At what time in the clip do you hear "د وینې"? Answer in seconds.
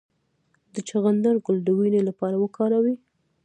1.65-2.01